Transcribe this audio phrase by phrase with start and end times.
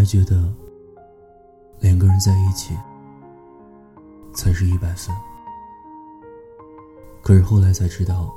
[0.00, 0.50] 还觉得
[1.80, 2.74] 两个人在一起
[4.32, 5.14] 才是一百分，
[7.22, 8.32] 可是后来才知道，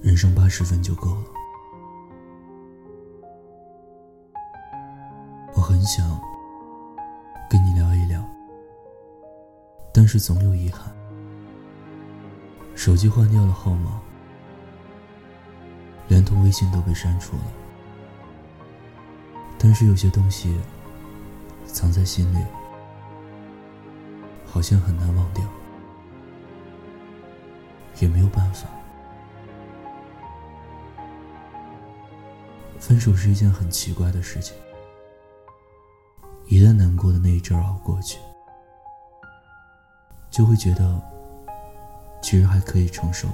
[0.00, 1.24] 人生八十分就够了。
[5.54, 6.20] 我很想
[7.48, 8.20] 跟你聊一聊，
[9.94, 10.92] 但是总有遗憾，
[12.74, 14.00] 手机换掉了号码，
[16.08, 17.65] 连同微信都被删除了。
[19.66, 20.56] 但是有些东西
[21.66, 22.38] 藏在心里，
[24.46, 25.44] 好像很难忘掉，
[27.98, 28.68] 也没有办法。
[32.78, 34.56] 分手是一件很奇怪的事情，
[36.46, 38.20] 一旦难过的那一阵熬过去，
[40.30, 41.02] 就会觉得
[42.22, 43.26] 其实还可以承受，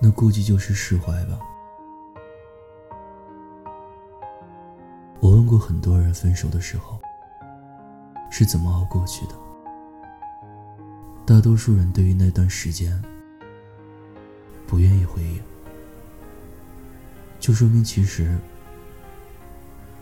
[0.00, 1.38] 那估计就是释怀吧。
[5.56, 7.00] 过很多人，分手的时候
[8.28, 9.34] 是怎么熬过去的？
[11.24, 13.00] 大多数人对于那段时间
[14.66, 15.40] 不愿意回忆，
[17.38, 18.36] 就说明其实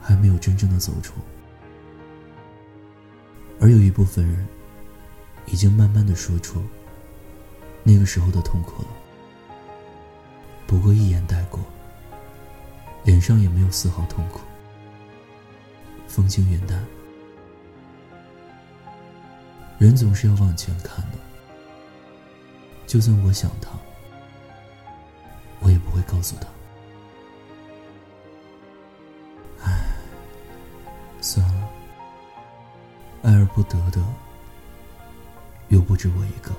[0.00, 1.14] 还没有真正的走出。
[3.60, 4.46] 而有一部分人
[5.46, 6.62] 已经慢慢的说出
[7.82, 8.88] 那个时候的痛苦了，
[10.68, 11.58] 不过一眼带过，
[13.02, 14.42] 脸上也没有丝毫痛苦。
[16.10, 16.84] 风轻云淡，
[19.78, 21.18] 人总是要往前看的。
[22.84, 23.70] 就算我想他，
[25.60, 26.48] 我也不会告诉他。
[29.64, 29.94] 唉，
[31.20, 31.70] 算了，
[33.22, 34.04] 爱而不得的
[35.68, 36.50] 又不止我一个，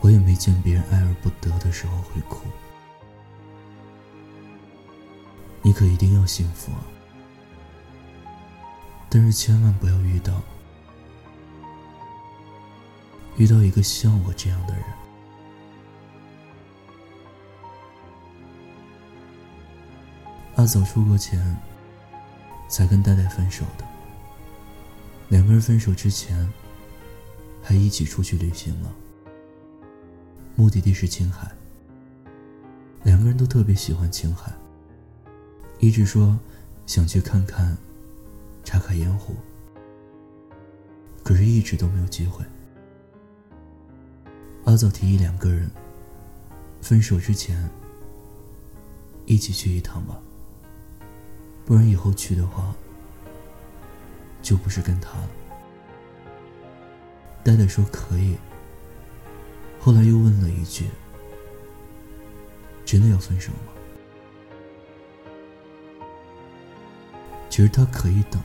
[0.00, 2.46] 我也没见别人爱而不得的时候会哭。
[5.60, 6.93] 你可一定要幸福啊！
[9.14, 10.42] 但是千万不要遇到
[13.36, 14.84] 遇到一个像我这样的人。
[20.56, 21.56] 阿早出国前
[22.68, 23.86] 才跟戴戴分手的，
[25.28, 26.52] 两个人分手之前
[27.62, 28.92] 还一起出去旅行了，
[30.56, 31.48] 目的地是青海。
[33.04, 34.52] 两个人都特别喜欢青海，
[35.78, 36.36] 一直说
[36.84, 37.76] 想去看看。
[38.64, 39.34] 查看烟火，
[41.22, 42.44] 可是一直都没有机会。
[44.64, 45.70] 阿早提议两个人
[46.80, 47.70] 分手之前
[49.26, 50.18] 一起去一趟吧，
[51.64, 52.74] 不然以后去的话
[54.42, 55.28] 就不是跟他了。
[57.44, 58.36] 呆呆说可以，
[59.78, 60.86] 后来又问了一句
[62.86, 63.58] ：“真的要分手吗？”
[67.50, 68.42] 其实他可以等，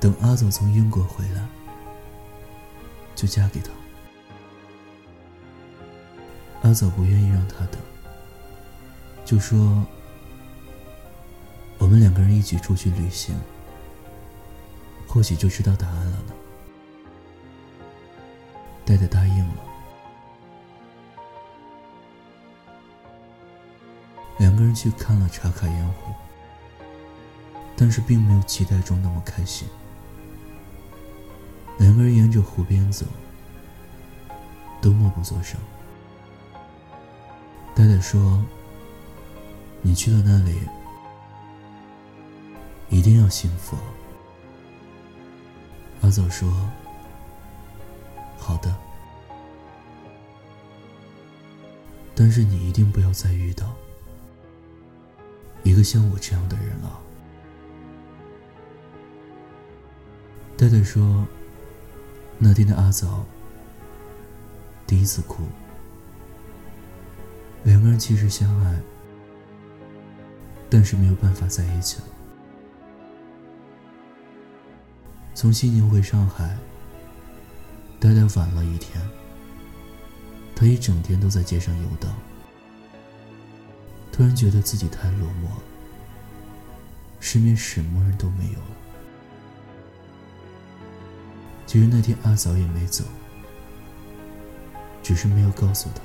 [0.00, 1.44] 等阿早从英国回来，
[3.16, 3.70] 就嫁给他。
[6.62, 7.80] 阿早不愿意让他等，
[9.24, 9.84] 就说
[11.78, 13.34] ：“我们两个人一起出去旅行，
[15.06, 16.32] 或许就知道答案了呢。”
[18.86, 19.54] 戴戴答应了，
[24.38, 26.14] 两个人去看了茶卡盐湖。
[27.80, 29.68] 但是并没有期待中那么开心。
[31.78, 33.06] 两个人沿着湖边走，
[34.80, 35.58] 都默不作声。
[37.74, 38.44] 呆呆说
[39.80, 40.60] ：“你去了那里，
[42.88, 43.76] 一定要幸福。”
[46.02, 46.52] 阿早说
[48.36, 48.74] ：“好的，
[52.14, 53.72] 但是你一定不要再遇到
[55.62, 57.00] 一个像我这样的人了。”
[60.56, 61.24] 呆呆说
[62.40, 63.24] ：“那天的阿早
[64.86, 65.42] 第一次哭，
[67.64, 68.80] 两个人其实相爱，
[70.70, 72.04] 但是没有办法在一起了。
[75.34, 76.56] 从西宁回上海，
[77.98, 79.04] 呆呆晚了一天，
[80.54, 82.14] 他一整天都在街上游荡，
[84.12, 85.48] 突然觉得自己太落寞，
[87.18, 88.76] 身边什么人都没有了。”
[91.68, 93.04] 其实那天阿嫂也没走，
[95.02, 96.00] 只是没有告诉他。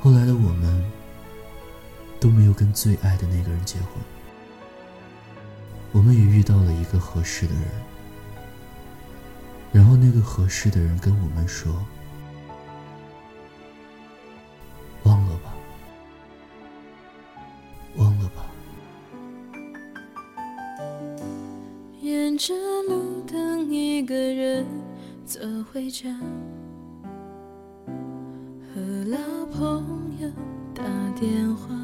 [0.00, 0.82] 后来的我们
[2.18, 3.88] 都没有跟最爱的那个人结婚，
[5.92, 7.64] 我们也遇到了一个合适的人，
[9.70, 11.84] 然后那个合适的人跟我们说
[25.64, 26.08] ：“回家，
[28.72, 28.80] 和
[29.10, 29.16] 老
[29.52, 30.28] 朋友
[30.74, 30.82] 打
[31.18, 31.74] 电话。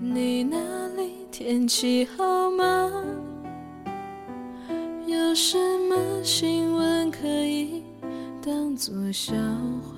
[0.00, 2.90] 你那里天气好吗？
[5.06, 5.56] 有什
[5.88, 7.82] 么新闻可以
[8.44, 9.96] 当作笑话？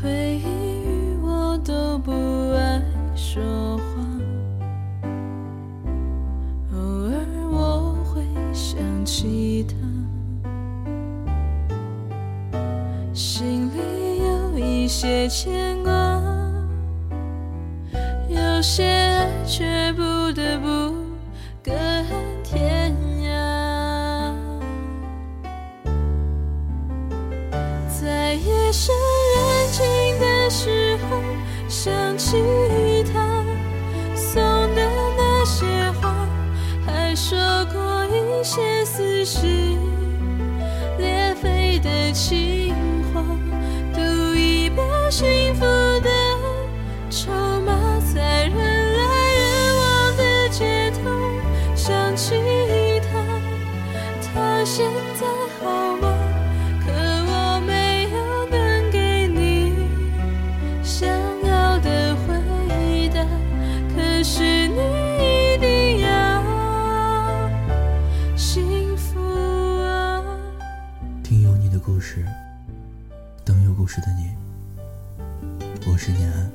[0.00, 0.44] 回忆
[0.84, 2.12] 与我都不
[2.54, 2.82] 爱
[3.14, 3.67] 说
[14.88, 15.92] 些牵挂，
[18.28, 20.02] 有些爱却不
[20.32, 20.94] 得不
[21.62, 21.72] 各
[22.42, 22.90] 天
[23.22, 23.28] 涯。
[28.00, 28.94] 在夜深
[29.36, 29.84] 人静
[30.18, 31.20] 的时候，
[31.68, 32.38] 想起
[33.12, 33.44] 他
[34.16, 34.42] 送
[34.74, 35.66] 的那些
[36.00, 36.26] 花，
[36.86, 37.38] 还说
[37.72, 38.78] 过一些。
[38.98, 39.46] 似是
[40.98, 42.57] 裂肺的情
[71.88, 72.22] 故事，
[73.46, 74.28] 等有故事的你。
[75.90, 76.52] 我是念安，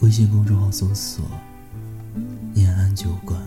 [0.00, 1.24] 微信公众号搜索
[2.52, 3.40] “念安酒馆”，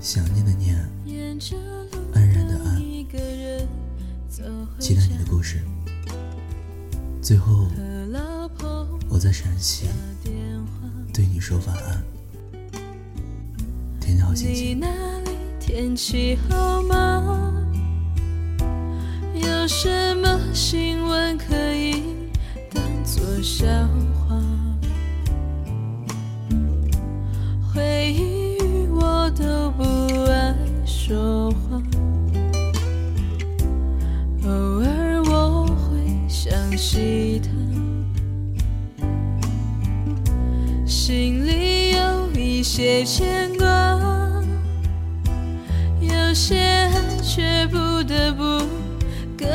[0.00, 0.76] 想念的念，
[2.12, 2.76] 安然的安，
[4.78, 5.62] 期待你的故事。
[7.22, 7.68] 最后，
[9.08, 9.86] 我在陕西
[11.10, 12.04] 对你说晚安，
[13.98, 14.54] 天气好心
[15.96, 16.38] 情。
[16.50, 17.47] 有
[19.68, 22.02] 什么新闻可以
[22.72, 23.66] 当作笑
[24.26, 24.34] 话？
[27.70, 29.82] 回忆与我都不
[30.24, 30.54] 爱
[30.86, 31.82] 说话，
[34.46, 34.50] 偶
[34.82, 37.50] 尔我会想起他，
[40.86, 43.66] 心里有一些牵挂，
[46.00, 46.90] 有些爱
[47.22, 48.66] 却不得不。
[49.38, 49.46] 隔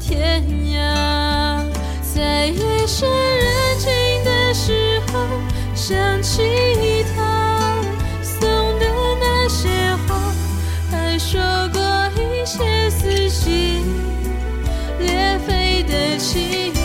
[0.00, 1.62] 天涯，
[2.02, 5.20] 在夜深人静的时候，
[5.74, 7.76] 想起他
[8.22, 8.40] 送
[8.78, 8.86] 的
[9.20, 9.68] 那些
[10.08, 10.32] 话，
[10.90, 11.38] 还说
[11.70, 11.80] 过
[12.16, 13.84] 一些撕心
[14.98, 16.79] 裂肺的情。